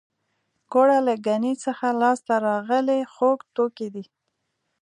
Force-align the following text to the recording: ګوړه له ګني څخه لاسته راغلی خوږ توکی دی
ګوړه 0.71 0.99
له 1.07 1.15
ګني 1.25 1.53
څخه 1.63 1.87
لاسته 2.01 2.33
راغلی 2.47 2.99
خوږ 3.13 3.39
توکی 3.55 3.87
دی 3.93 4.05